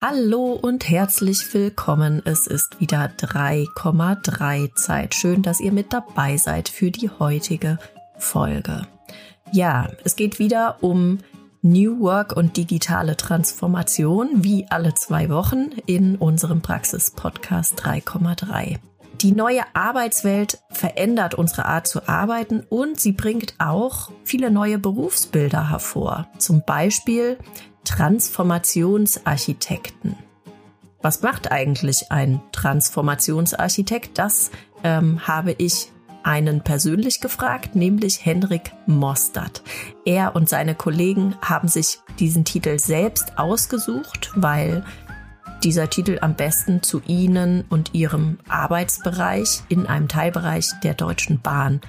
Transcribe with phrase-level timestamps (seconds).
[0.00, 2.22] Hallo und herzlich willkommen.
[2.24, 5.12] Es ist wieder 3,3 Zeit.
[5.12, 7.80] Schön, dass ihr mit dabei seid für die heutige
[8.16, 8.82] Folge.
[9.50, 11.18] Ja, es geht wieder um
[11.62, 18.76] New Work und digitale Transformation, wie alle zwei Wochen in unserem Praxis-Podcast 3,3.
[19.20, 25.70] Die neue Arbeitswelt verändert unsere Art zu arbeiten und sie bringt auch viele neue Berufsbilder
[25.70, 26.28] hervor.
[26.38, 27.36] Zum Beispiel
[27.88, 30.16] Transformationsarchitekten.
[31.00, 34.18] Was macht eigentlich ein Transformationsarchitekt?
[34.18, 34.50] Das
[34.84, 35.90] ähm, habe ich
[36.22, 39.62] einen persönlich gefragt, nämlich Henrik Mostert.
[40.04, 44.84] Er und seine Kollegen haben sich diesen Titel selbst ausgesucht, weil
[45.64, 51.80] dieser Titel am besten zu Ihnen und Ihrem Arbeitsbereich in einem Teilbereich der Deutschen Bahn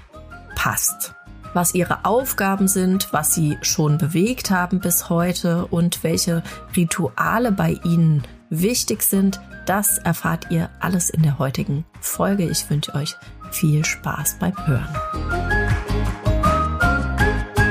[0.56, 1.14] passt
[1.54, 6.44] was ihre Aufgaben sind, was sie schon bewegt haben bis heute und welche
[6.76, 12.50] Rituale bei ihnen wichtig sind, das erfahrt ihr alles in der heutigen Folge.
[12.50, 13.16] Ich wünsche euch
[13.52, 14.90] viel Spaß beim Hören.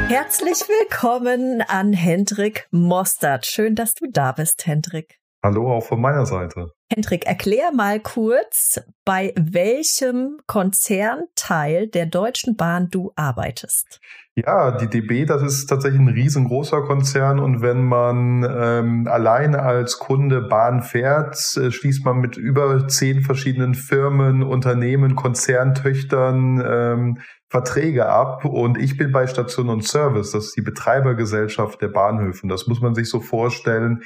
[0.09, 3.47] Herzlich willkommen an Hendrik Mostert.
[3.47, 5.19] Schön, dass du da bist, Hendrik.
[5.43, 6.73] Hallo auch von meiner Seite.
[6.91, 14.01] Hendrik, erklär mal kurz, bei welchem Konzernteil der Deutschen Bahn du arbeitest.
[14.35, 19.99] Ja, die DB, das ist tatsächlich ein riesengroßer Konzern und wenn man ähm, alleine als
[19.99, 27.19] Kunde Bahn fährt, äh, schließt man mit über zehn verschiedenen Firmen, Unternehmen, Konzerntöchtern ähm,
[27.51, 32.49] Verträge ab und ich bin bei Station und Service, das ist die Betreibergesellschaft der Bahnhöfen.
[32.49, 34.03] Das muss man sich so vorstellen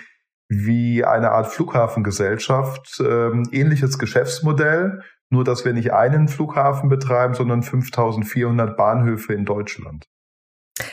[0.53, 7.63] wie eine Art Flughafengesellschaft, ähm, ähnliches Geschäftsmodell, nur dass wir nicht einen Flughafen betreiben, sondern
[7.63, 10.05] 5400 Bahnhöfe in Deutschland.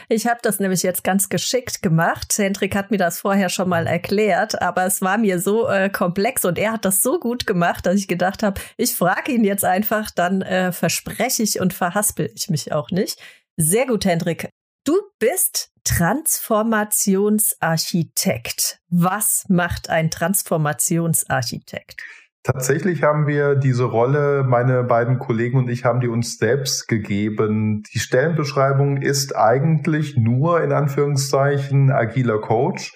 [0.07, 2.33] Ich habe das nämlich jetzt ganz geschickt gemacht.
[2.37, 6.45] Hendrik hat mir das vorher schon mal erklärt, aber es war mir so äh, komplex
[6.45, 9.65] und er hat das so gut gemacht, dass ich gedacht habe, ich frage ihn jetzt
[9.65, 13.21] einfach, dann äh, verspreche ich und verhaspel ich mich auch nicht.
[13.57, 14.49] Sehr gut, Hendrik.
[14.85, 18.79] Du bist Transformationsarchitekt.
[18.89, 22.03] Was macht ein Transformationsarchitekt?
[22.43, 27.81] Tatsächlich haben wir diese Rolle, meine beiden Kollegen und ich haben die uns selbst gegeben.
[27.91, 32.93] Die Stellenbeschreibung ist eigentlich nur in Anführungszeichen agiler Coach.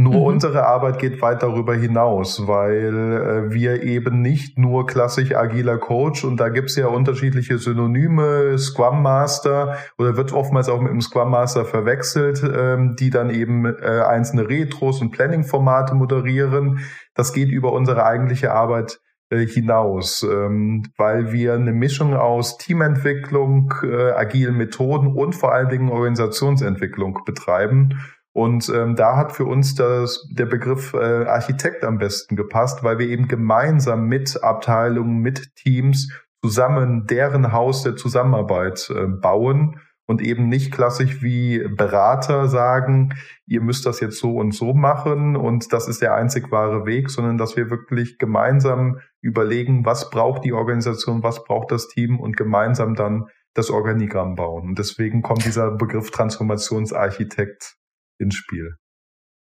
[0.00, 0.22] Nur mhm.
[0.22, 6.22] unsere Arbeit geht weit darüber hinaus, weil äh, wir eben nicht nur klassisch agiler Coach
[6.22, 11.32] und da gibt's ja unterschiedliche Synonyme, Scrum Master oder wird oftmals auch mit dem Scrum
[11.32, 16.78] Master verwechselt, ähm, die dann eben äh, einzelne Retros und Planning-Formate moderieren.
[17.16, 23.74] Das geht über unsere eigentliche Arbeit äh, hinaus, ähm, weil wir eine Mischung aus Teamentwicklung,
[23.82, 27.98] äh, agilen Methoden und vor allen Dingen Organisationsentwicklung betreiben.
[28.32, 32.98] Und ähm, da hat für uns das, der Begriff äh, Architekt am besten gepasst, weil
[32.98, 36.12] wir eben gemeinsam mit Abteilungen, mit Teams
[36.42, 43.14] zusammen deren Haus der Zusammenarbeit äh, bauen und eben nicht klassisch wie Berater sagen,
[43.46, 47.10] ihr müsst das jetzt so und so machen und das ist der einzig wahre Weg,
[47.10, 52.36] sondern dass wir wirklich gemeinsam überlegen, was braucht die Organisation, was braucht das Team und
[52.36, 54.68] gemeinsam dann das Organigramm bauen.
[54.68, 57.77] Und deswegen kommt dieser Begriff Transformationsarchitekt
[58.18, 58.76] ins Spiel.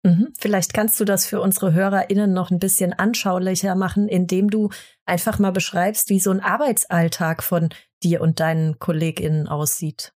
[0.04, 0.34] Mhm.
[0.40, 4.70] Vielleicht kannst du das für unsere HörerInnen noch ein bisschen anschaulicher machen, indem du
[5.06, 7.70] einfach mal beschreibst, wie so ein Arbeitsalltag von
[8.04, 10.12] dir und deinen KollegInnen aussieht.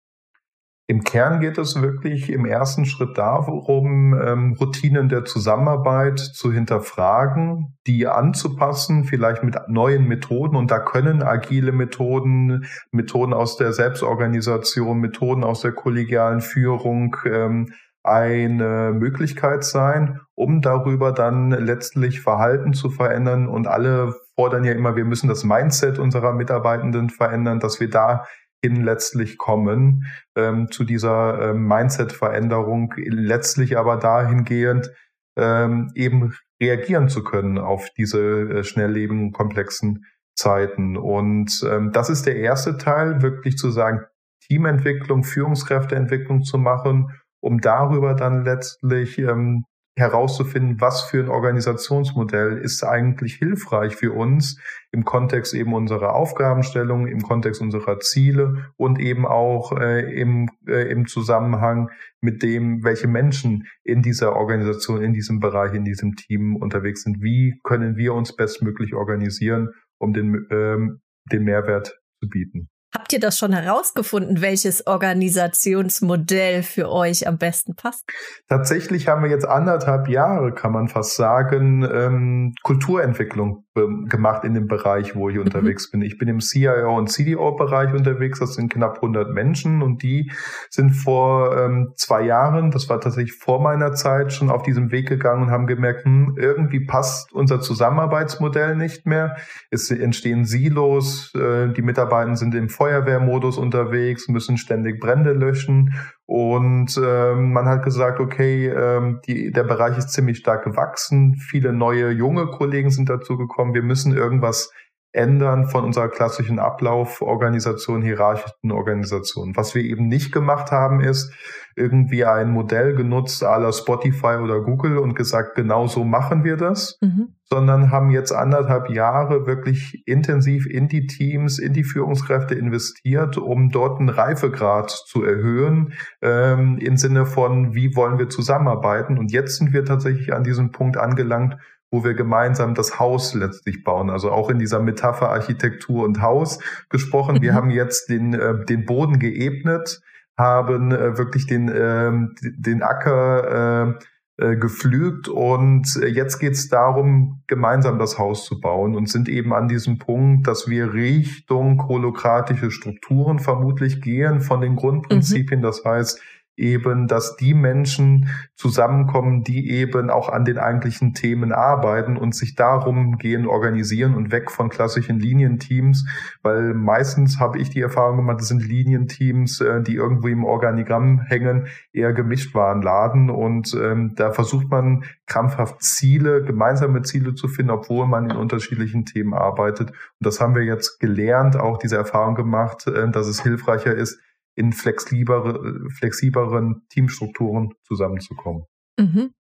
[0.86, 7.78] Im Kern geht es wirklich im ersten Schritt darum, ähm, Routinen der Zusammenarbeit zu hinterfragen,
[7.86, 10.56] die anzupassen, vielleicht mit neuen Methoden.
[10.56, 17.72] Und da können agile Methoden, Methoden aus der Selbstorganisation, Methoden aus der kollegialen Führung, ähm,
[18.04, 23.48] eine Möglichkeit sein, um darüber dann letztlich Verhalten zu verändern.
[23.48, 28.84] Und alle fordern ja immer, wir müssen das Mindset unserer Mitarbeitenden verändern, dass wir dahin
[28.84, 30.04] letztlich kommen
[30.36, 34.92] ähm, zu dieser ähm, Mindset-Veränderung, letztlich aber dahingehend
[35.36, 40.04] ähm, eben reagieren zu können auf diese äh, schnelllebigen, komplexen
[40.36, 40.98] Zeiten.
[40.98, 44.00] Und ähm, das ist der erste Teil, wirklich zu sagen,
[44.46, 47.08] Teamentwicklung, Führungskräfteentwicklung zu machen
[47.44, 49.64] um darüber dann letztlich ähm,
[49.96, 54.58] herauszufinden, was für ein Organisationsmodell ist eigentlich hilfreich für uns
[54.90, 60.90] im Kontext eben unserer Aufgabenstellung, im Kontext unserer Ziele und eben auch äh, im, äh,
[60.90, 66.56] im Zusammenhang mit dem, welche Menschen in dieser Organisation, in diesem Bereich, in diesem Team
[66.56, 67.22] unterwegs sind.
[67.22, 69.68] Wie können wir uns bestmöglich organisieren,
[69.98, 72.68] um den, ähm, den Mehrwert zu bieten?
[72.96, 78.04] Habt ihr das schon herausgefunden, welches Organisationsmodell für euch am besten passt?
[78.48, 84.54] Tatsächlich haben wir jetzt anderthalb Jahre, kann man fast sagen, ähm, Kulturentwicklung ähm, gemacht in
[84.54, 85.42] dem Bereich, wo ich mhm.
[85.42, 86.02] unterwegs bin.
[86.02, 88.38] Ich bin im CIO und CDO-Bereich unterwegs.
[88.38, 90.30] Das sind knapp 100 Menschen und die
[90.70, 95.08] sind vor ähm, zwei Jahren, das war tatsächlich vor meiner Zeit, schon auf diesem Weg
[95.08, 99.36] gegangen und haben gemerkt, hm, irgendwie passt unser Zusammenarbeitsmodell nicht mehr.
[99.70, 105.94] Es entstehen Silos, äh, die Mitarbeiter sind im Feuerwehrmodus unterwegs, müssen ständig Brände löschen.
[106.26, 111.34] Und ähm, man hat gesagt, okay, ähm, die, der Bereich ist ziemlich stark gewachsen.
[111.36, 113.72] Viele neue junge Kollegen sind dazu gekommen.
[113.72, 114.70] Wir müssen irgendwas
[115.14, 119.56] ändern von unserer klassischen Ablauforganisation, hierarchischen Organisation.
[119.56, 121.32] Was wir eben nicht gemacht haben, ist
[121.76, 126.56] irgendwie ein Modell genutzt à la Spotify oder Google und gesagt, genau so machen wir
[126.56, 127.34] das, mhm.
[127.44, 133.70] sondern haben jetzt anderthalb Jahre wirklich intensiv in die Teams, in die Führungskräfte investiert, um
[133.70, 139.18] dort einen Reifegrad zu erhöhen, ähm, im Sinne von, wie wollen wir zusammenarbeiten.
[139.18, 141.56] Und jetzt sind wir tatsächlich an diesem Punkt angelangt,
[141.94, 144.10] wo wir gemeinsam das Haus letztlich bauen.
[144.10, 146.58] Also auch in dieser Metapher Architektur und Haus
[146.88, 147.36] gesprochen.
[147.36, 147.42] Mhm.
[147.42, 150.02] Wir haben jetzt den, äh, den Boden geebnet,
[150.36, 152.10] haben äh, wirklich den, äh,
[152.42, 153.94] den Acker
[154.40, 159.28] äh, äh, geflügt und jetzt geht es darum, gemeinsam das Haus zu bauen und sind
[159.28, 165.60] eben an diesem Punkt, dass wir Richtung holokratische Strukturen vermutlich gehen von den Grundprinzipien.
[165.60, 165.62] Mhm.
[165.62, 166.20] Das heißt,
[166.56, 172.54] eben, dass die Menschen zusammenkommen, die eben auch an den eigentlichen Themen arbeiten und sich
[172.54, 176.06] darum gehen, organisieren und weg von klassischen Linienteams,
[176.42, 181.20] weil meistens habe ich die Erfahrung gemacht, das sind Linienteams, äh, die irgendwo im Organigramm
[181.20, 187.48] hängen, eher gemischt waren Laden und ähm, da versucht man krampfhaft Ziele, gemeinsame Ziele zu
[187.48, 189.90] finden, obwohl man in unterschiedlichen Themen arbeitet.
[189.90, 194.20] Und das haben wir jetzt gelernt, auch diese Erfahrung gemacht, äh, dass es hilfreicher ist,
[194.54, 198.64] in flexiblere, flexibleren Teamstrukturen zusammenzukommen.
[198.98, 199.32] Mhm.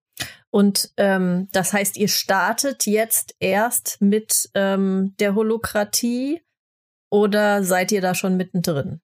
[0.50, 6.42] Und ähm, das heißt, ihr startet jetzt erst mit ähm, der Holokratie
[7.10, 9.00] oder seid ihr da schon mittendrin?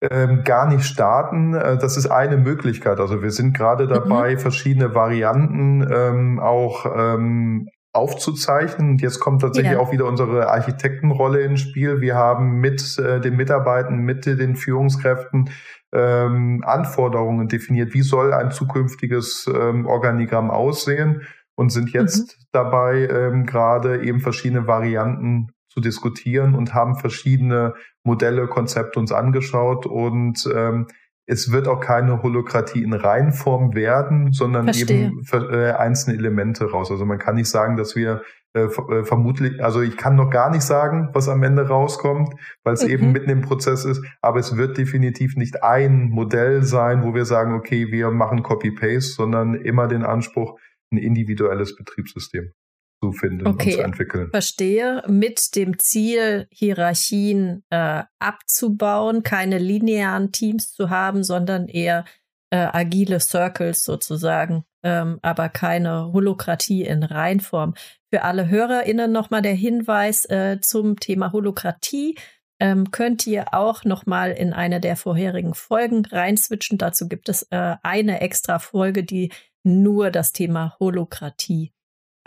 [0.00, 1.54] Ähm, gar nicht starten.
[1.54, 3.00] Äh, das ist eine Möglichkeit.
[3.00, 3.90] Also wir sind gerade mhm.
[3.90, 4.38] dabei, mhm.
[4.38, 8.90] verschiedene Varianten ähm, auch ähm, aufzuzeichnen.
[8.90, 9.78] Und jetzt kommt tatsächlich ja.
[9.78, 12.00] auch wieder unsere Architektenrolle ins Spiel.
[12.00, 15.50] Wir haben mit äh, den Mitarbeitern, mit den Führungskräften
[15.92, 17.94] ähm, Anforderungen definiert.
[17.94, 21.22] Wie soll ein zukünftiges ähm, Organigramm aussehen?
[21.54, 22.42] Und sind jetzt mhm.
[22.52, 27.74] dabei, ähm, gerade eben verschiedene Varianten zu diskutieren und haben verschiedene
[28.04, 30.86] Modelle, Konzepte uns angeschaut und ähm,
[31.30, 35.08] es wird auch keine Holokratie in Reihenform werden, sondern Verstehe.
[35.08, 35.22] eben
[35.52, 36.90] äh, einzelne Elemente raus.
[36.90, 38.22] Also man kann nicht sagen, dass wir
[38.54, 42.32] äh, äh, vermutlich, also ich kann noch gar nicht sagen, was am Ende rauskommt,
[42.64, 42.90] weil es mhm.
[42.90, 47.26] eben mitten im Prozess ist, aber es wird definitiv nicht ein Modell sein, wo wir
[47.26, 50.58] sagen, okay, wir machen Copy-Paste, sondern immer den Anspruch,
[50.90, 52.54] ein individuelles Betriebssystem
[53.02, 54.30] zu finden okay, und zu entwickeln.
[54.30, 55.02] Verstehe.
[55.06, 62.04] Mit dem Ziel, Hierarchien äh, abzubauen, keine linearen Teams zu haben, sondern eher
[62.50, 67.74] äh, agile Circles sozusagen, ähm, aber keine Holokratie in Reinform.
[68.12, 72.16] Für alle HörerInnen nochmal der Hinweis äh, zum Thema Holokratie.
[72.60, 76.76] Ähm, könnt ihr auch nochmal in eine der vorherigen Folgen reinswitchen.
[76.78, 79.30] Dazu gibt es äh, eine extra Folge, die
[79.62, 81.72] nur das Thema Holokratie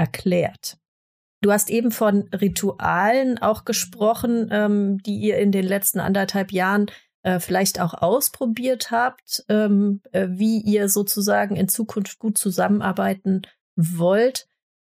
[0.01, 0.77] erklärt.
[1.41, 6.87] Du hast eben von Ritualen auch gesprochen, ähm, die ihr in den letzten anderthalb Jahren
[7.21, 13.43] äh, vielleicht auch ausprobiert habt, ähm, äh, wie ihr sozusagen in Zukunft gut zusammenarbeiten
[13.75, 14.47] wollt.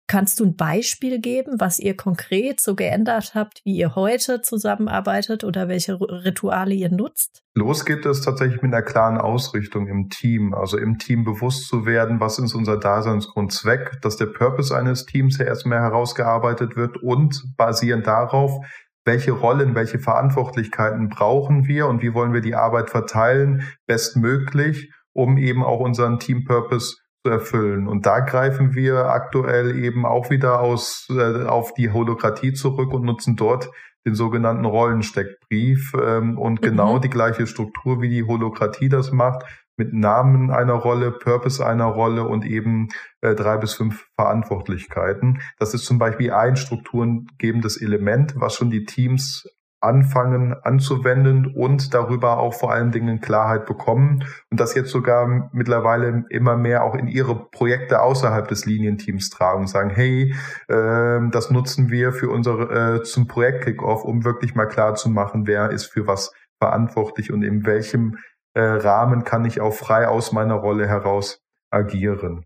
[0.10, 5.44] Kannst du ein Beispiel geben, was ihr konkret so geändert habt, wie ihr heute zusammenarbeitet
[5.44, 7.44] oder welche Rituale ihr nutzt?
[7.54, 11.86] Los geht es tatsächlich mit einer klaren Ausrichtung im Team, also im Team bewusst zu
[11.86, 17.40] werden, was ist unser Daseinsgrundzweck, dass der Purpose eines Teams ja erstmal herausgearbeitet wird und
[17.56, 18.66] basierend darauf,
[19.06, 25.38] welche Rollen, welche Verantwortlichkeiten brauchen wir und wie wollen wir die Arbeit verteilen, bestmöglich, um
[25.38, 27.88] eben auch unseren Team Purpose zu erfüllen.
[27.88, 33.04] Und da greifen wir aktuell eben auch wieder aus, äh, auf die Holokratie zurück und
[33.04, 33.70] nutzen dort
[34.06, 37.02] den sogenannten Rollensteckbrief ähm, und genau mhm.
[37.02, 39.44] die gleiche Struktur, wie die Holokratie das macht,
[39.76, 42.90] mit Namen einer Rolle, Purpose einer Rolle und eben
[43.22, 45.42] äh, drei bis fünf Verantwortlichkeiten.
[45.58, 49.48] Das ist zum Beispiel ein strukturengebendes Element, was schon die Teams
[49.82, 56.26] anfangen anzuwenden und darüber auch vor allen Dingen Klarheit bekommen und das jetzt sogar mittlerweile
[56.30, 60.34] immer mehr auch in ihre Projekte außerhalb des Linienteams tragen und sagen, hey,
[60.68, 65.10] äh, das nutzen wir für unsere äh, zum Projekt Kickoff, um wirklich mal klar zu
[65.10, 68.18] machen, wer ist für was verantwortlich und in welchem
[68.54, 72.46] äh, Rahmen kann ich auch frei aus meiner Rolle heraus agieren.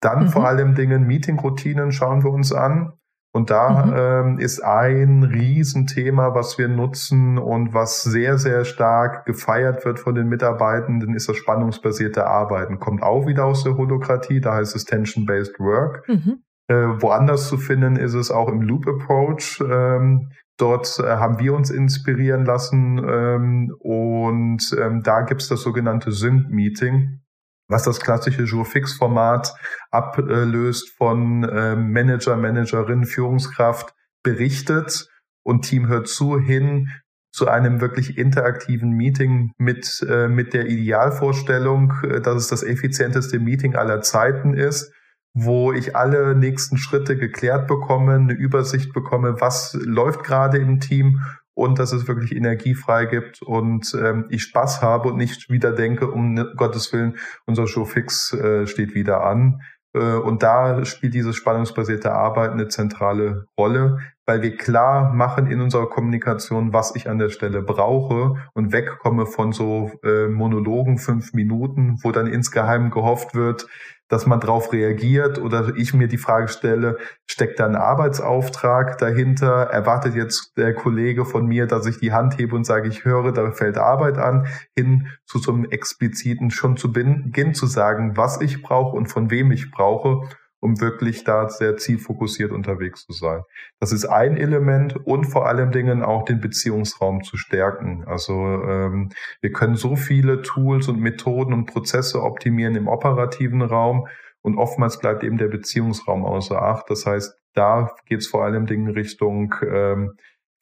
[0.00, 0.28] Dann mhm.
[0.28, 2.92] vor allem Dingen Meeting-Routinen schauen wir uns an.
[3.36, 4.30] Und da mhm.
[4.30, 10.14] ähm, ist ein Riesenthema, was wir nutzen und was sehr, sehr stark gefeiert wird von
[10.14, 12.78] den Mitarbeitenden, ist das spannungsbasierte Arbeiten.
[12.78, 16.08] Kommt auch wieder aus der Holokratie, da heißt es Tension-Based Work.
[16.08, 16.38] Mhm.
[16.68, 19.62] Äh, woanders zu finden ist es auch im Loop Approach.
[19.62, 26.10] Ähm, dort äh, haben wir uns inspirieren lassen ähm, und ähm, da gibt's das sogenannte
[26.10, 27.20] Sync-Meeting
[27.68, 29.54] was das klassische Jour-Fix-Format
[29.90, 35.08] ablöst von äh, Manager, Managerin, Führungskraft berichtet
[35.42, 36.88] und Team hört zu hin
[37.32, 43.38] zu einem wirklich interaktiven Meeting mit, äh, mit der Idealvorstellung, äh, dass es das effizienteste
[43.38, 44.90] Meeting aller Zeiten ist,
[45.34, 51.20] wo ich alle nächsten Schritte geklärt bekomme, eine Übersicht bekomme, was läuft gerade im Team
[51.56, 55.72] und dass es wirklich Energie frei gibt und ähm, ich Spaß habe und nicht wieder
[55.72, 59.62] denke, um Gottes Willen, unser Showfix äh, steht wieder an.
[59.94, 65.60] Äh, und da spielt dieses spannungsbasierte Arbeiten eine zentrale Rolle, weil wir klar machen in
[65.60, 71.32] unserer Kommunikation, was ich an der Stelle brauche und wegkomme von so äh, Monologen fünf
[71.32, 73.66] Minuten, wo dann insgeheim gehofft wird,
[74.08, 79.64] dass man darauf reagiert oder ich mir die Frage stelle, steckt da ein Arbeitsauftrag dahinter?
[79.64, 83.32] Erwartet jetzt der Kollege von mir, dass ich die Hand hebe und sage, ich höre,
[83.32, 88.40] da fällt Arbeit an, hin zu so einem expliziten schon zu Beginn zu sagen, was
[88.40, 90.28] ich brauche und von wem ich brauche
[90.60, 93.42] um wirklich da sehr zielfokussiert unterwegs zu sein.
[93.78, 98.04] Das ist ein Element und vor allem Dingen auch den Beziehungsraum zu stärken.
[98.06, 99.10] Also ähm,
[99.40, 104.08] wir können so viele Tools und Methoden und Prozesse optimieren im operativen Raum
[104.42, 106.88] und oftmals bleibt eben der Beziehungsraum außer Acht.
[106.88, 110.12] Das heißt, da geht es vor allem Dingen Richtung ähm,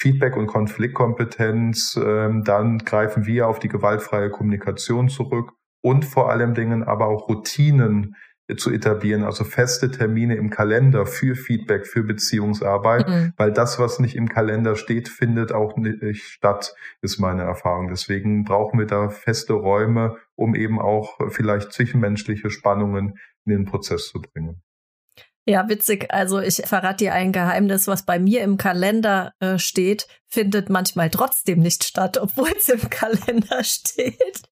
[0.00, 1.98] Feedback und Konfliktkompetenz.
[2.02, 7.28] Ähm, dann greifen wir auf die gewaltfreie Kommunikation zurück und vor allem Dingen aber auch
[7.28, 8.16] Routinen
[8.56, 13.32] zu etablieren, also feste Termine im Kalender für Feedback, für Beziehungsarbeit, mhm.
[13.36, 17.88] weil das, was nicht im Kalender steht, findet auch nicht statt, ist meine Erfahrung.
[17.88, 23.14] Deswegen brauchen wir da feste Räume, um eben auch vielleicht zwischenmenschliche Spannungen
[23.46, 24.63] in den Prozess zu bringen.
[25.46, 26.06] Ja, witzig.
[26.10, 31.10] Also ich verrate dir ein Geheimnis, was bei mir im Kalender äh, steht, findet manchmal
[31.10, 34.42] trotzdem nicht statt, obwohl es im Kalender steht.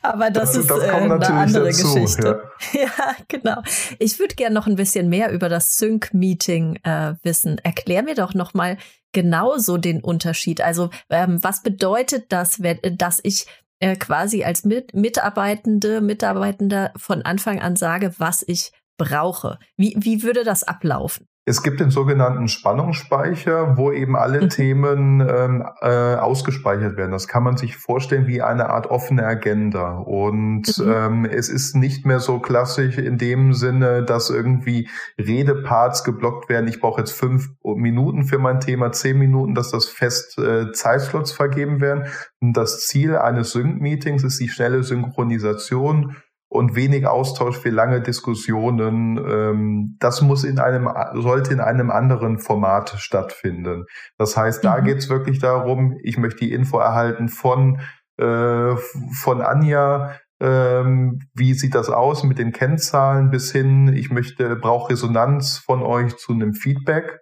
[0.00, 2.42] Aber das, das ist das äh, eine andere dazu, Geschichte.
[2.72, 2.80] Ja.
[2.82, 3.62] ja, genau.
[3.98, 7.58] Ich würde gerne noch ein bisschen mehr über das Sync-Meeting äh, wissen.
[7.64, 8.78] Erklär mir doch noch mal
[9.12, 10.60] genauso den Unterschied.
[10.60, 13.46] Also ähm, was bedeutet das, wenn, dass ich
[13.80, 19.58] äh, quasi als Mit Mitarbeitende, Mitarbeitender von Anfang an sage, was ich brauche.
[19.76, 21.26] Wie, wie würde das ablaufen?
[21.48, 24.48] Es gibt den sogenannten Spannungsspeicher, wo eben alle mhm.
[24.50, 27.12] Themen ähm, äh, ausgespeichert werden.
[27.12, 29.96] Das kann man sich vorstellen wie eine Art offene Agenda.
[29.96, 30.92] Und mhm.
[30.92, 36.68] ähm, es ist nicht mehr so klassisch in dem Sinne, dass irgendwie Redeparts geblockt werden.
[36.68, 41.32] Ich brauche jetzt fünf Minuten für mein Thema, zehn Minuten, dass das fest äh, Zeitslots
[41.32, 42.08] vergeben werden.
[42.40, 46.14] Und das Ziel eines Sync-Meetings ist die schnelle Synchronisation
[46.48, 49.18] und wenig Austausch für lange Diskussionen.
[49.18, 53.84] Ähm, das muss in einem, sollte in einem anderen Format stattfinden.
[54.16, 54.84] Das heißt, da mhm.
[54.84, 57.80] geht es wirklich darum, ich möchte die Info erhalten von,
[58.16, 64.56] äh, von Anja, ähm, wie sieht das aus mit den Kennzahlen bis hin, ich möchte,
[64.56, 67.20] brauche Resonanz von euch zu einem Feedback.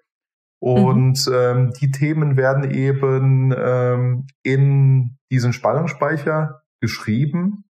[0.60, 0.68] Mhm.
[0.68, 1.34] Und mhm.
[1.34, 7.65] ähm, die Themen werden eben ähm, in diesen Spannungsspeicher geschrieben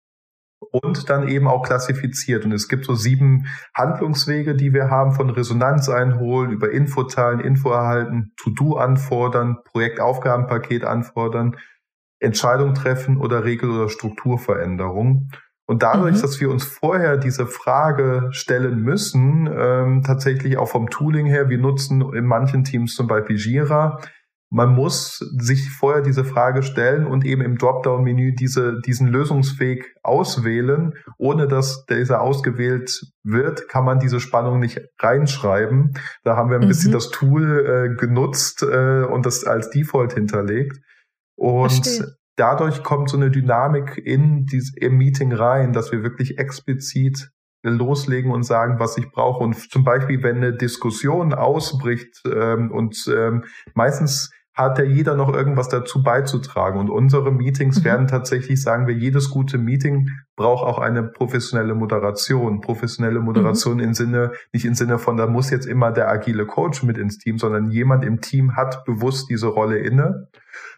[0.72, 2.46] und dann eben auch klassifiziert.
[2.46, 7.40] Und es gibt so sieben Handlungswege, die wir haben, von Resonanz einholen, über Info teilen,
[7.40, 11.58] Info erhalten, To-Do anfordern, Projektaufgabenpaket anfordern,
[12.20, 15.30] Entscheidung treffen oder Regel- oder Strukturveränderung.
[15.66, 16.22] Und dadurch, mhm.
[16.22, 21.58] dass wir uns vorher diese Frage stellen müssen, ähm, tatsächlich auch vom Tooling her, wir
[21.58, 24.00] nutzen in manchen Teams zum Beispiel Jira,
[24.54, 30.94] man muss sich vorher diese Frage stellen und eben im Dropdown-Menü diese, diesen Lösungsweg auswählen.
[31.18, 35.94] Ohne dass dieser ausgewählt wird, kann man diese Spannung nicht reinschreiben.
[36.24, 36.68] Da haben wir ein mhm.
[36.68, 40.78] bisschen das Tool äh, genutzt äh, und das als Default hinterlegt.
[41.36, 42.14] Und Verstehe.
[42.36, 47.32] dadurch kommt so eine Dynamik in dieses, im Meeting rein, dass wir wirklich explizit
[47.64, 49.44] loslegen und sagen, was ich brauche.
[49.44, 55.34] Und zum Beispiel, wenn eine Diskussion ausbricht ähm, und ähm, meistens hat ja jeder noch
[55.34, 56.80] irgendwas dazu beizutragen.
[56.80, 57.86] Und unsere Meetings mhm.
[57.86, 62.62] werden tatsächlich, sagen wir, jedes gute Meeting braucht auch eine professionelle Moderation.
[62.62, 63.20] Professionelle.
[63.20, 63.84] Moderation mhm.
[63.84, 67.18] im Sinne, nicht im Sinne von, da muss jetzt immer der agile Coach mit ins
[67.18, 70.28] Team, sondern jemand im Team hat bewusst diese Rolle inne.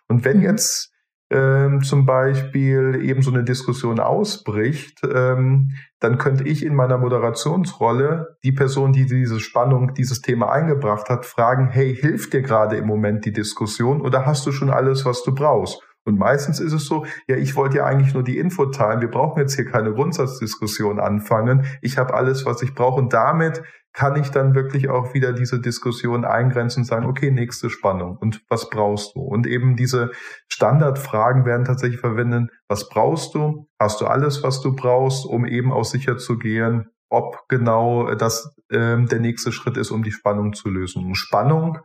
[0.07, 0.43] Und wenn mhm.
[0.43, 0.94] jetzt
[1.31, 8.37] ähm, zum Beispiel eben so eine Diskussion ausbricht, ähm, dann könnte ich in meiner Moderationsrolle
[8.43, 12.85] die Person, die diese Spannung, dieses Thema eingebracht hat, fragen, hey, hilft dir gerade im
[12.85, 15.81] Moment die Diskussion oder hast du schon alles, was du brauchst?
[16.07, 19.01] Und meistens ist es so, ja, ich wollte ja eigentlich nur die Info teilen.
[19.01, 21.65] Wir brauchen jetzt hier keine Grundsatzdiskussion anfangen.
[21.81, 23.01] Ich habe alles, was ich brauche.
[23.01, 23.63] Und damit
[23.95, 28.43] kann ich dann wirklich auch wieder diese Diskussion eingrenzen und sagen, okay, nächste Spannung und
[28.49, 29.21] was brauchst du?
[29.21, 30.11] Und eben diese
[30.49, 33.69] Standardfragen werden tatsächlich verwendet, was brauchst du?
[33.79, 38.53] Hast du alles, was du brauchst, um eben auch sicher zu gehen, ob genau das
[38.69, 41.05] ähm, der nächste Schritt ist, um die Spannung zu lösen.
[41.05, 41.79] Und Spannung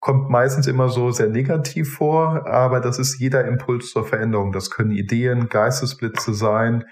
[0.00, 4.50] kommt meistens immer so sehr negativ vor, aber das ist jeder Impuls zur Veränderung.
[4.50, 6.84] Das können Ideen, Geistesblitze sein,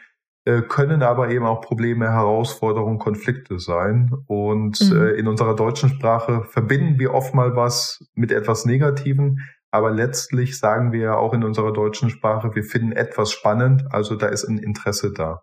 [0.45, 4.11] können aber eben auch Probleme, Herausforderungen, Konflikte sein.
[4.27, 4.97] Und mhm.
[4.97, 10.59] äh, in unserer deutschen Sprache verbinden wir oft mal was mit etwas Negativen, aber letztlich
[10.59, 14.45] sagen wir ja auch in unserer deutschen Sprache, wir finden etwas spannend, also da ist
[14.45, 15.43] ein Interesse da.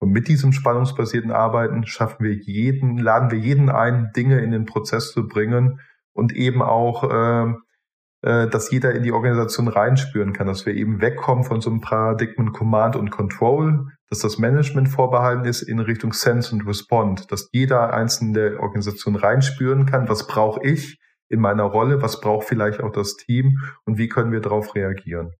[0.00, 4.64] Und mit diesem spannungsbasierten Arbeiten schaffen wir jeden, laden wir jeden ein, Dinge in den
[4.64, 5.80] Prozess zu bringen
[6.12, 7.54] und eben auch äh, äh,
[8.22, 12.52] dass jeder in die Organisation reinspüren kann, dass wir eben wegkommen von so einem Paradigmen
[12.52, 17.94] Command und Control, dass das Management vorbehalten ist in Richtung Sense und Respond, dass jeder
[17.94, 20.98] einzelne der Organisation reinspüren kann, was brauche ich
[21.30, 25.32] in meiner Rolle, was braucht vielleicht auch das Team und wie können wir darauf reagieren.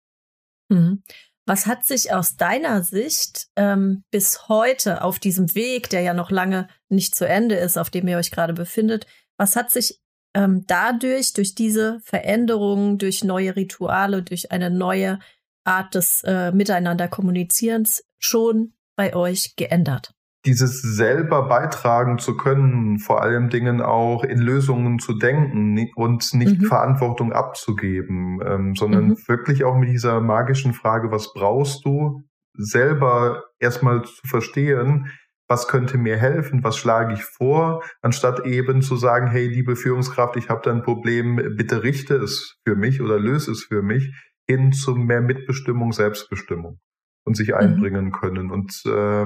[0.69, 1.03] Mhm.
[1.45, 6.31] Was hat sich aus deiner Sicht ähm, bis heute auf diesem Weg, der ja noch
[6.31, 9.05] lange nicht zu Ende ist, auf dem ihr euch gerade befindet,
[9.37, 9.99] was hat sich
[10.33, 15.19] ähm, dadurch, durch diese Veränderungen, durch neue Rituale, durch eine neue
[15.63, 20.13] Art des äh, Miteinander kommunizierens schon bei euch geändert?
[20.45, 26.61] Dieses selber beitragen zu können, vor allem Dingen auch in Lösungen zu denken und nicht
[26.61, 26.65] mhm.
[26.65, 29.17] Verantwortung abzugeben, ähm, sondern mhm.
[29.27, 32.23] wirklich auch mit dieser magischen Frage, was brauchst du,
[32.53, 35.11] selber erstmal zu verstehen,
[35.51, 40.37] was könnte mir helfen, was schlage ich vor, anstatt eben zu sagen, hey, liebe Führungskraft,
[40.37, 44.15] ich habe da ein Problem, bitte richte es für mich oder löse es für mich,
[44.47, 46.79] hin zu mehr Mitbestimmung, Selbstbestimmung
[47.25, 47.55] und sich mhm.
[47.55, 48.11] einbringen mhm.
[48.13, 48.49] können.
[48.49, 49.25] Und äh,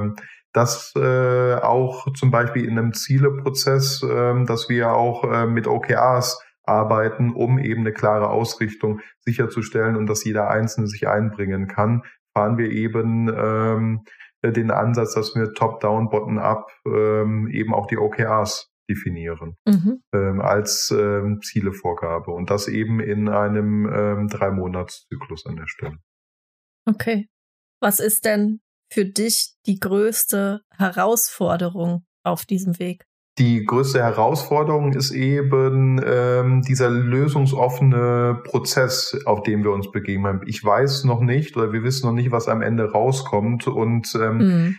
[0.51, 6.39] das äh, auch zum Beispiel in einem Zieleprozess, äh, dass wir auch äh, mit OKRs
[6.63, 12.01] arbeiten, um eben eine klare Ausrichtung sicherzustellen und dass jeder Einzelne sich einbringen kann,
[12.33, 14.09] fahren wir eben ähm, äh,
[14.43, 20.03] den Ansatz, dass wir top-down, bottom-up ähm, eben auch die OKRs definieren mhm.
[20.13, 25.97] ähm, als ähm, Zielevorgabe und das eben in einem ähm, Drei-Monats-Zyklus an der Stelle.
[26.87, 27.27] Okay.
[27.81, 33.05] Was ist denn für dich die größte Herausforderung auf diesem Weg?
[33.37, 40.41] Die größte Herausforderung ist eben ähm, dieser lösungsoffene Prozess, auf dem wir uns begeben haben.
[40.45, 44.37] Ich weiß noch nicht oder wir wissen noch nicht, was am Ende rauskommt und ähm,
[44.37, 44.77] mhm.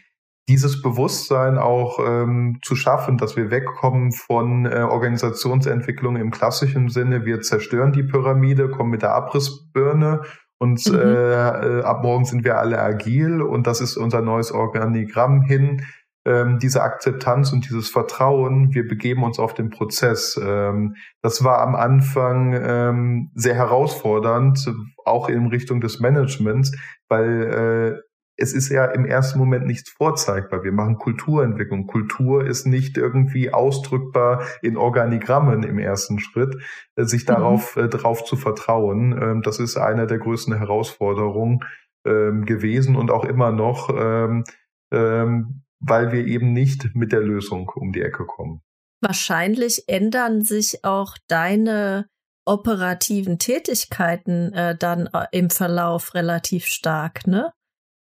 [0.49, 7.27] dieses Bewusstsein auch ähm, zu schaffen, dass wir wegkommen von äh, Organisationsentwicklung im klassischen Sinne.
[7.27, 10.23] Wir zerstören die Pyramide, kommen mit der Abrissbirne
[10.59, 10.99] und mhm.
[10.99, 15.83] äh, ab morgen sind wir alle agil und das ist unser neues Organigramm hin
[16.27, 20.39] ähm, diese Akzeptanz und dieses Vertrauen, wir begeben uns auf den Prozess.
[20.43, 26.77] Ähm, das war am Anfang ähm, sehr herausfordernd, auch in Richtung des Managements,
[27.09, 30.63] weil äh, es ist ja im ersten Moment nichts vorzeigbar.
[30.63, 31.87] Wir machen Kulturentwicklung.
[31.87, 36.57] Kultur ist nicht irgendwie ausdrückbar in Organigrammen im ersten Schritt.
[36.97, 37.35] Äh, sich mhm.
[37.35, 41.61] darauf äh, darauf zu vertrauen, ähm, das ist eine der größten Herausforderungen
[42.05, 43.91] ähm, gewesen und auch immer noch.
[43.97, 44.45] Ähm,
[44.93, 48.63] ähm, weil wir eben nicht mit der Lösung um die Ecke kommen.
[49.01, 52.07] Wahrscheinlich ändern sich auch deine
[52.47, 57.53] operativen Tätigkeiten äh, dann äh, im Verlauf relativ stark, ne?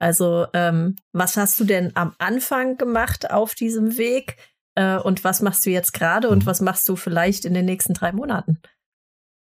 [0.01, 4.37] Also ähm, was hast du denn am Anfang gemacht auf diesem Weg
[4.75, 6.47] äh, und was machst du jetzt gerade und mhm.
[6.47, 8.61] was machst du vielleicht in den nächsten drei Monaten?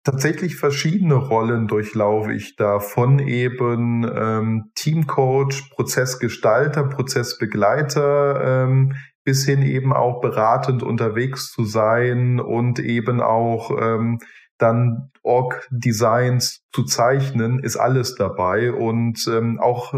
[0.04, 9.62] Tatsächlich verschiedene Rollen durchlaufe ich da, von eben ähm, Teamcoach, Prozessgestalter, Prozessbegleiter ähm, bis hin
[9.62, 14.20] eben auch beratend unterwegs zu sein und eben auch ähm,
[14.58, 19.94] dann Org-Designs zu zeichnen, ist alles dabei und ähm, auch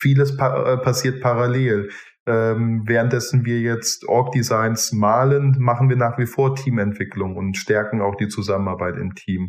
[0.00, 1.90] vieles pa äh, passiert parallel.
[2.26, 8.14] Ähm, währenddessen wir jetzt Org-Designs malen, machen wir nach wie vor Teamentwicklung und stärken auch
[8.14, 9.48] die Zusammenarbeit im Team.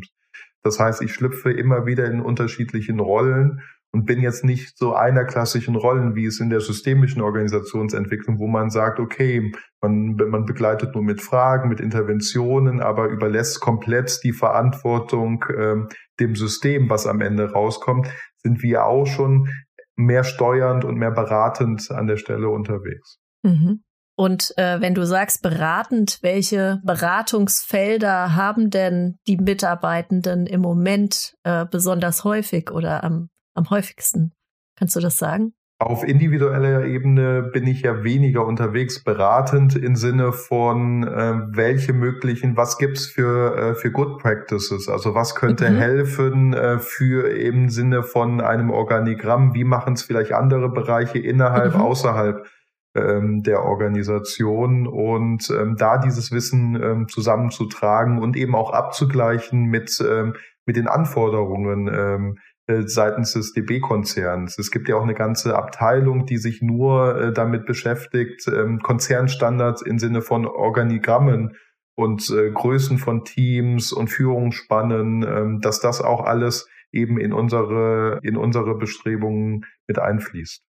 [0.64, 5.24] Das heißt, ich schlüpfe immer wieder in unterschiedlichen Rollen und bin jetzt nicht so einer
[5.24, 10.96] klassischen Rollen, wie es in der systemischen Organisationsentwicklung, wo man sagt, okay, man, man begleitet
[10.96, 17.22] nur mit Fragen, mit Interventionen, aber überlässt komplett die Verantwortung ähm, dem System, was am
[17.22, 18.08] Ende rauskommt,
[18.38, 19.48] sind wir auch schon
[19.96, 23.20] mehr steuernd und mehr beratend an der Stelle unterwegs.
[23.44, 23.84] Mhm.
[24.16, 31.66] Und äh, wenn du sagst beratend, welche Beratungsfelder haben denn die Mitarbeitenden im Moment äh,
[31.66, 34.34] besonders häufig oder am, am häufigsten?
[34.76, 35.54] Kannst du das sagen?
[35.84, 42.56] Auf individueller Ebene bin ich ja weniger unterwegs, beratend im Sinne von, äh, welche möglichen,
[42.56, 44.88] was gibt's für, äh, für Good Practices?
[44.88, 45.76] Also was könnte mhm.
[45.76, 49.54] helfen äh, für im Sinne von einem Organigramm?
[49.56, 51.82] Wie machen es vielleicht andere Bereiche innerhalb, mhm.
[51.82, 52.48] außerhalb
[52.96, 60.02] ähm, der Organisation und ähm, da dieses Wissen ähm, zusammenzutragen und eben auch abzugleichen mit,
[60.08, 62.53] ähm, mit den Anforderungen ähm, äh,
[62.86, 64.58] seitens des DB-Konzerns.
[64.58, 69.82] Es gibt ja auch eine ganze Abteilung, die sich nur äh, damit beschäftigt, ähm, Konzernstandards
[69.82, 71.58] im Sinne von Organigrammen
[71.96, 78.20] und äh, Größen von Teams und Führungsspannen, ähm, dass das auch alles eben in unsere,
[78.24, 80.64] in unsere Bestrebungen mit einfließt.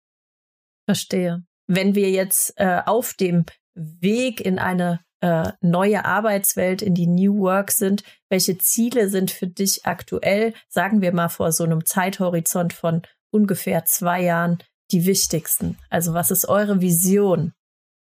[0.86, 7.06] Verstehe wenn wir jetzt äh, auf dem Weg in eine äh, neue Arbeitswelt, in die
[7.06, 11.84] New Work sind, welche Ziele sind für dich aktuell, sagen wir mal vor so einem
[11.84, 14.58] Zeithorizont von ungefähr zwei Jahren,
[14.90, 15.78] die wichtigsten?
[15.88, 17.52] Also was ist eure Vision?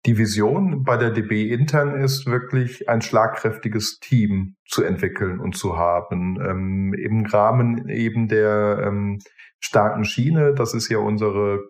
[0.07, 5.77] Die Vision bei der DB intern ist wirklich ein schlagkräftiges Team zu entwickeln und zu
[5.77, 6.39] haben.
[6.41, 9.19] Ähm, Im Rahmen eben der ähm,
[9.59, 11.65] starken Schiene, das ist ja unsere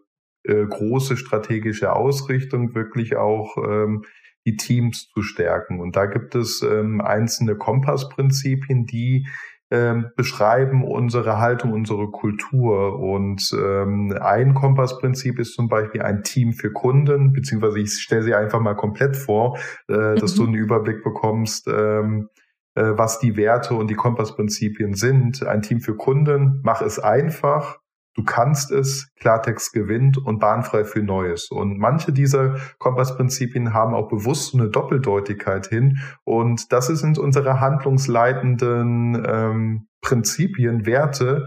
[0.45, 4.05] äh, große strategische Ausrichtung, wirklich auch ähm,
[4.49, 5.81] die Teams zu stärken.
[5.81, 9.27] Und da gibt es ähm, einzelne Kompassprinzipien, die
[9.71, 12.99] ähm, beschreiben unsere Haltung, unsere Kultur.
[12.99, 18.35] Und ähm, ein Kompassprinzip ist zum Beispiel ein Team für Kunden, beziehungsweise ich stelle sie
[18.35, 19.59] einfach mal komplett vor,
[19.89, 20.17] äh, mhm.
[20.17, 20.49] dass du mhm.
[20.49, 22.31] einen Überblick bekommst, ähm,
[22.75, 25.47] äh, was die Werte und die Kompassprinzipien sind.
[25.47, 27.79] Ein Team für Kunden, mach es einfach,
[28.19, 31.53] Du kannst es, Klartext gewinnt und bahnfrei für Neues.
[31.53, 36.01] Und manche dieser Kompassprinzipien haben auch bewusst eine Doppeldeutigkeit hin.
[36.25, 41.47] Und das sind unsere handlungsleitenden ähm, Prinzipien, Werte,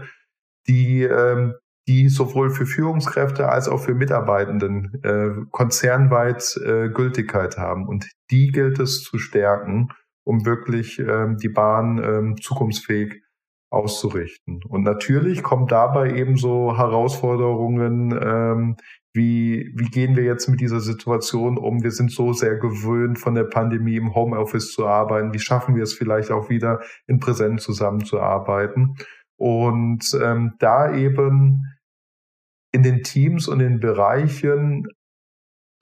[0.66, 1.56] die, ähm,
[1.88, 7.86] die sowohl für Führungskräfte als auch für Mitarbeitenden äh, konzernweit äh, Gültigkeit haben.
[7.86, 9.90] Und die gilt es zu stärken,
[10.24, 13.22] um wirklich ähm, die Bahn ähm, zukunftsfähig
[13.72, 14.60] auszurichten.
[14.68, 18.76] Und natürlich kommen dabei eben so Herausforderungen, ähm,
[19.14, 21.82] wie, wie gehen wir jetzt mit dieser Situation um?
[21.82, 25.34] Wir sind so sehr gewöhnt, von der Pandemie im Homeoffice zu arbeiten.
[25.34, 28.96] Wie schaffen wir es vielleicht auch wieder in Präsenz zusammenzuarbeiten?
[29.36, 31.66] Und ähm, da eben
[32.72, 34.86] in den Teams und den Bereichen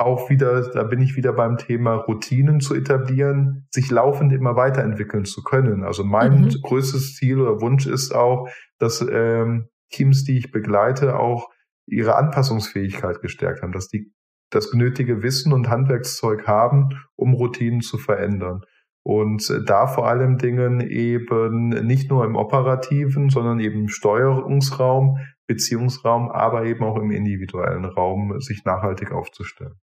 [0.00, 5.24] auch wieder, da bin ich wieder beim Thema Routinen zu etablieren, sich laufend immer weiterentwickeln
[5.24, 5.84] zu können.
[5.84, 6.54] Also mein mhm.
[6.62, 11.48] größtes Ziel oder Wunsch ist auch, dass ähm, Teams, die ich begleite, auch
[11.86, 14.12] ihre Anpassungsfähigkeit gestärkt haben, dass die
[14.50, 18.62] das nötige Wissen und Handwerkszeug haben, um Routinen zu verändern.
[19.02, 26.30] Und da vor allem Dingen eben nicht nur im operativen, sondern eben im Steuerungsraum, Beziehungsraum,
[26.30, 29.80] aber eben auch im individuellen Raum sich nachhaltig aufzustellen.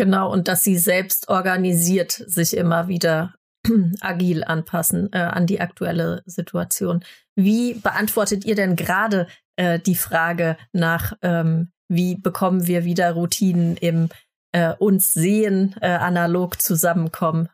[0.00, 3.34] Genau, und dass sie selbst organisiert sich immer wieder
[4.00, 7.04] agil anpassen äh, an die aktuelle Situation.
[7.36, 13.76] Wie beantwortet ihr denn gerade äh, die Frage nach, ähm, wie bekommen wir wieder Routinen
[13.76, 14.08] im
[14.52, 17.50] äh, uns sehen, äh, analog zusammenkommen?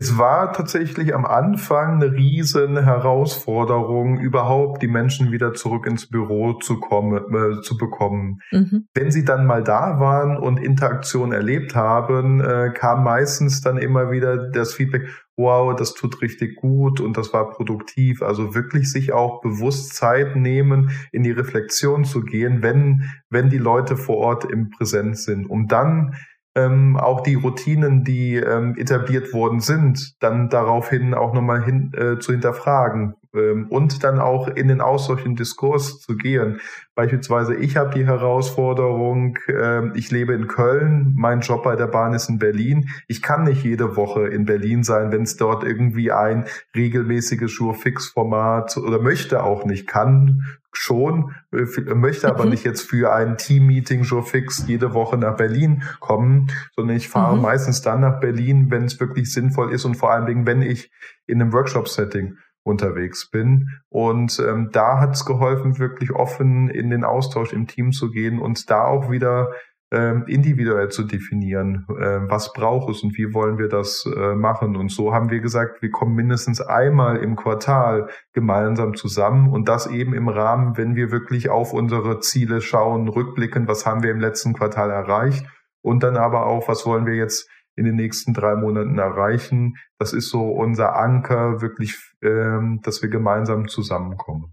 [0.00, 6.52] Es war tatsächlich am Anfang eine riesen Herausforderung, überhaupt die Menschen wieder zurück ins Büro
[6.52, 8.38] zu kommen, äh, zu bekommen.
[8.52, 8.86] Mhm.
[8.94, 14.12] Wenn sie dann mal da waren und Interaktion erlebt haben, äh, kam meistens dann immer
[14.12, 18.22] wieder das Feedback, wow, das tut richtig gut und das war produktiv.
[18.22, 23.58] Also wirklich sich auch bewusst Zeit nehmen, in die Reflexion zu gehen, wenn, wenn die
[23.58, 26.14] Leute vor Ort im Präsenz sind, um dann
[26.58, 32.18] ähm, auch die Routinen, die ähm, etabliert worden sind, dann daraufhin auch nochmal hin, äh,
[32.18, 36.60] zu hinterfragen ähm, und dann auch in den Austausch, in Diskurs zu gehen.
[36.94, 42.12] Beispielsweise, ich habe die Herausforderung, äh, ich lebe in Köln, mein Job bei der Bahn
[42.12, 42.88] ist in Berlin.
[43.06, 48.76] Ich kann nicht jede Woche in Berlin sein, wenn es dort irgendwie ein regelmäßiges Sure-Fix-Format
[48.78, 52.50] oder möchte auch nicht, kann schon, äh, möchte aber mhm.
[52.50, 57.36] nicht jetzt für ein Team-Meeting so fix jede Woche nach Berlin kommen, sondern ich fahre
[57.36, 57.42] mhm.
[57.42, 60.90] meistens dann nach Berlin, wenn es wirklich sinnvoll ist und vor allen Dingen, wenn ich
[61.26, 63.68] in einem Workshop-Setting unterwegs bin.
[63.88, 68.38] Und ähm, da hat es geholfen, wirklich offen in den Austausch im Team zu gehen
[68.38, 69.50] und da auch wieder
[69.90, 74.76] ähm, individuell zu definieren, äh, was braucht es und wie wollen wir das äh, machen.
[74.76, 79.86] Und so haben wir gesagt, wir kommen mindestens einmal im Quartal gemeinsam zusammen und das
[79.86, 84.20] eben im Rahmen, wenn wir wirklich auf unsere Ziele schauen, rückblicken, was haben wir im
[84.20, 85.46] letzten Quartal erreicht
[85.82, 87.48] und dann aber auch, was wollen wir jetzt
[87.78, 89.76] in den nächsten drei Monaten erreichen.
[89.98, 94.52] Das ist so unser Anker, wirklich, ähm, dass wir gemeinsam zusammenkommen.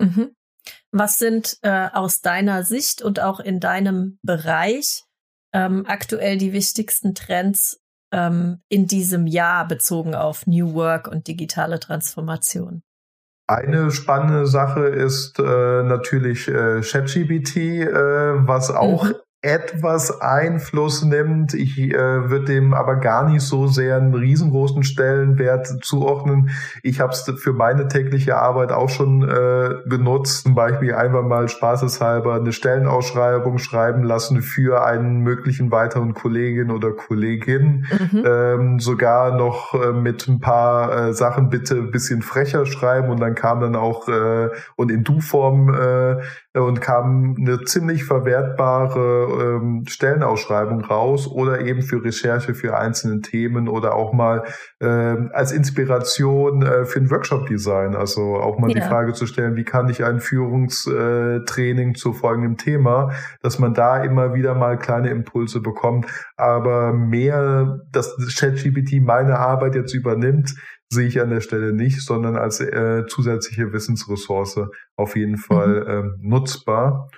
[0.00, 0.30] Mhm.
[0.90, 5.04] Was sind äh, aus deiner Sicht und auch in deinem Bereich
[5.52, 7.80] ähm, aktuell die wichtigsten Trends
[8.12, 12.82] ähm, in diesem Jahr bezogen auf New Work und digitale Transformation?
[13.46, 19.14] Eine spannende Sache ist äh, natürlich äh, ChatGPT, äh, was auch mhm
[19.44, 21.52] etwas Einfluss nimmt.
[21.52, 26.48] Ich äh, würde dem aber gar nicht so sehr einen riesengroßen Stellenwert zuordnen.
[26.82, 31.48] Ich habe es für meine tägliche Arbeit auch schon äh, genutzt, zum Beispiel einfach mal
[31.48, 37.84] spaßeshalber eine Stellenausschreibung schreiben lassen für einen möglichen weiteren Kollegin oder Kollegin.
[38.12, 38.24] Mhm.
[38.24, 43.20] Ähm, sogar noch äh, mit ein paar äh, Sachen bitte ein bisschen frecher schreiben und
[43.20, 46.22] dann kam dann auch äh, und in Du-Form äh,
[46.60, 53.68] und kam eine ziemlich verwertbare ähm, Stellenausschreibung raus oder eben für Recherche für einzelne Themen
[53.68, 54.44] oder auch mal
[54.80, 57.96] ähm, als Inspiration äh, für ein Workshop-Design.
[57.96, 58.74] Also auch mal ja.
[58.74, 63.10] die Frage zu stellen, wie kann ich ein Führungstraining zu folgendem Thema,
[63.42, 69.74] dass man da immer wieder mal kleine Impulse bekommt, aber mehr, dass ChatGPT meine Arbeit
[69.74, 70.54] jetzt übernimmt,
[70.92, 74.60] sehe ich an der Stelle nicht, sondern als äh, zusätzliche Wissensressource
[74.96, 75.88] auf jeden Fall mhm.
[75.88, 77.10] äh, nutzbar.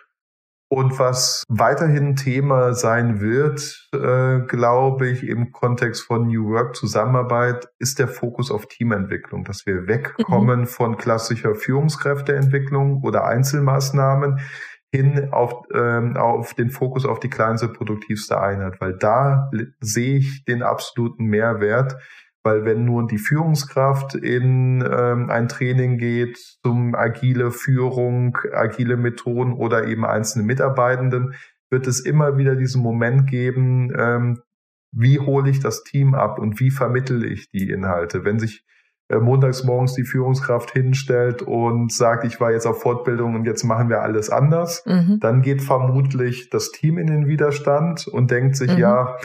[0.69, 7.69] Und was weiterhin Thema sein wird, äh, glaube ich, im Kontext von New Work Zusammenarbeit,
[7.79, 10.67] ist der Fokus auf Teamentwicklung, dass wir wegkommen mhm.
[10.67, 14.41] von klassischer Führungskräfteentwicklung oder Einzelmaßnahmen
[14.93, 19.51] hin auf, ähm, auf den Fokus auf die kleinste, produktivste Einheit, weil da
[19.81, 21.97] sehe ich den absoluten Mehrwert,
[22.47, 29.53] weil wenn nur die Führungskraft in ähm, ein Training geht zum agile Führung, agile Methoden
[29.53, 31.35] oder eben einzelne Mitarbeitenden,
[31.71, 34.43] wird es immer wieder diesen Moment geben, ähm,
[34.93, 38.25] wie hole ich das Team ab und wie vermittle ich die Inhalte.
[38.25, 38.65] Wenn sich
[39.09, 43.65] äh, montags morgens die Führungskraft hinstellt und sagt, ich war jetzt auf Fortbildung und jetzt
[43.65, 45.19] machen wir alles anders, mhm.
[45.21, 48.79] dann geht vermutlich das Team in den Widerstand und denkt sich, mhm.
[48.79, 49.17] ja,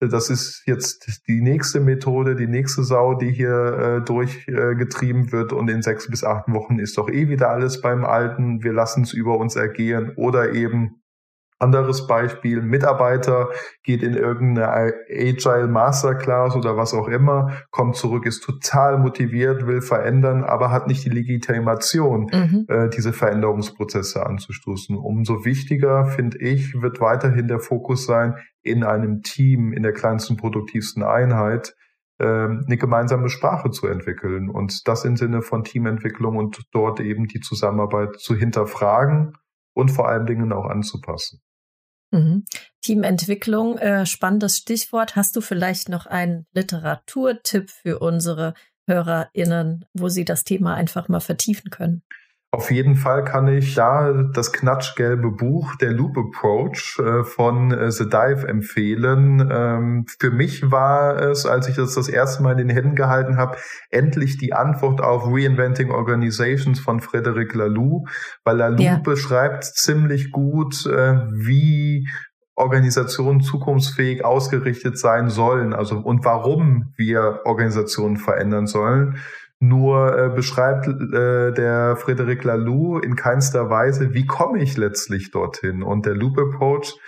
[0.00, 5.52] das ist jetzt die nächste Methode, die nächste Sau, die hier äh, durchgetrieben äh, wird
[5.52, 8.62] und in sechs bis acht Wochen ist doch eh wieder alles beim Alten.
[8.62, 11.02] Wir lassen es über uns ergehen oder eben
[11.64, 13.48] anderes Beispiel, Mitarbeiter
[13.82, 14.68] geht in irgendeine
[15.08, 20.86] Agile Masterclass oder was auch immer, kommt zurück, ist total motiviert, will verändern, aber hat
[20.86, 22.66] nicht die Legitimation, mhm.
[22.68, 24.96] äh, diese Veränderungsprozesse anzustoßen.
[24.96, 30.36] Umso wichtiger, finde ich, wird weiterhin der Fokus sein, in einem Team, in der kleinsten,
[30.36, 31.74] produktivsten Einheit,
[32.20, 37.26] ähm, eine gemeinsame Sprache zu entwickeln und das im Sinne von Teamentwicklung und dort eben
[37.26, 39.32] die Zusammenarbeit zu hinterfragen
[39.74, 41.40] und vor allen Dingen auch anzupassen.
[42.14, 42.44] Mhm.
[42.80, 45.16] Teamentwicklung, äh, spannendes Stichwort.
[45.16, 48.54] Hast du vielleicht noch einen Literaturtipp für unsere
[48.86, 52.02] HörerInnen, wo sie das Thema einfach mal vertiefen können?
[52.54, 57.90] Auf jeden Fall kann ich da das knatschgelbe Buch Der Loop Approach äh, von äh,
[57.90, 59.50] The Dive empfehlen.
[59.50, 63.38] Ähm, für mich war es, als ich das das erste Mal in den Händen gehalten
[63.38, 63.56] habe,
[63.90, 68.06] endlich die Antwort auf Reinventing Organizations von Frederic Laloux,
[68.44, 69.00] weil Laloux ja.
[69.02, 72.06] beschreibt ziemlich gut, äh, wie
[72.54, 79.18] Organisationen zukunftsfähig ausgerichtet sein sollen, also und warum wir Organisationen verändern sollen.
[79.68, 85.82] Nur äh, beschreibt äh, der Frederic Laloux in keinster Weise, wie komme ich letztlich dorthin.
[85.82, 86.98] Und der Loop Approach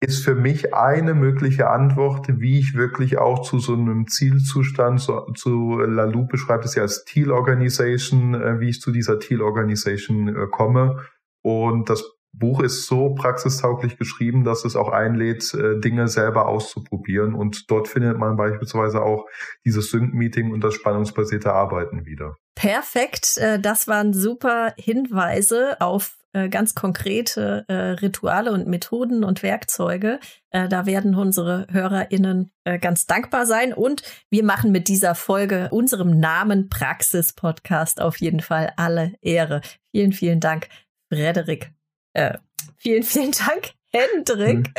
[0.00, 5.32] ist für mich eine mögliche Antwort, wie ich wirklich auch zu so einem Zielzustand, zu,
[5.34, 10.28] zu Laloux beschreibt es ja als Teal Organization, äh, wie ich zu dieser Teal Organization
[10.28, 11.04] äh, komme.
[11.42, 17.34] Und das Buch ist so praxistauglich geschrieben, dass es auch einlädt, äh, Dinge selber auszuprobieren.
[17.34, 19.26] Und dort findet man beispielsweise auch
[19.66, 22.36] dieses Sync-Meeting und das spannungsbasierte Arbeiten wieder.
[22.54, 23.36] Perfekt.
[23.36, 30.18] Äh, das waren super Hinweise auf äh, ganz konkrete Rituale und Methoden und Werkzeuge.
[30.50, 33.72] Da werden unsere HörerInnen ganz dankbar sein.
[33.74, 39.60] Und wir machen mit dieser Folge unserem Namen Praxis Podcast auf jeden Fall alle Ehre.
[39.90, 40.68] Vielen, vielen Dank,
[41.10, 41.72] Frederik.
[42.12, 42.34] Äh,
[42.78, 44.70] vielen, vielen Dank, Hendrik.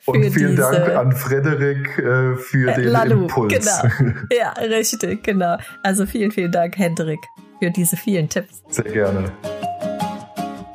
[0.00, 3.52] Für Und vielen diese, Dank an Frederik äh, für den Lalu, Impuls.
[3.52, 4.14] Genau.
[4.32, 5.56] Ja, richtig, genau.
[5.82, 7.20] Also vielen, vielen Dank, Hendrik,
[7.58, 8.62] für diese vielen Tipps.
[8.68, 9.32] Sehr gerne.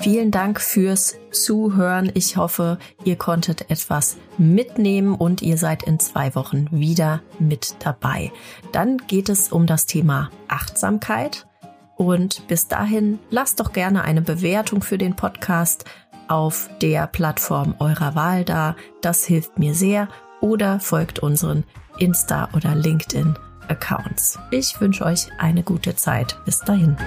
[0.06, 2.12] Vielen Dank fürs Zuhören.
[2.14, 8.32] Ich hoffe, ihr konntet etwas mitnehmen und ihr seid in zwei Wochen wieder mit dabei.
[8.72, 11.48] Dann geht es um das Thema Achtsamkeit.
[11.98, 15.86] Und bis dahin lasst doch gerne eine Bewertung für den Podcast
[16.28, 18.76] auf der Plattform eurer Wahl da.
[19.02, 20.08] Das hilft mir sehr.
[20.42, 21.64] Oder folgt unseren
[21.98, 24.40] Insta- oder LinkedIn-Accounts.
[24.52, 26.38] Ich wünsche euch eine gute Zeit.
[26.46, 26.98] Bis dahin.